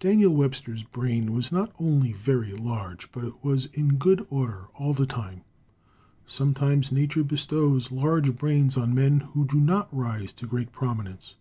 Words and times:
Daniel 0.00 0.32
Webster's 0.34 0.82
brain 0.82 1.34
was 1.34 1.52
not 1.52 1.74
only 1.78 2.14
very 2.14 2.52
large, 2.52 3.12
but 3.12 3.22
it 3.22 3.44
was 3.44 3.66
in 3.66 3.96
good 3.96 4.26
order 4.30 4.68
all 4.72 4.94
the 4.94 5.04
time. 5.04 5.42
Sometimes 6.26 6.90
Nature 6.90 7.22
bestows 7.22 7.92
large 7.92 8.34
brains 8.38 8.78
on 8.78 8.94
men 8.94 9.20
who 9.34 9.44
do 9.44 9.60
not 9.60 9.94
rise 9.94 10.32
to 10.32 10.46
great 10.46 10.72
prominence. 10.72 11.34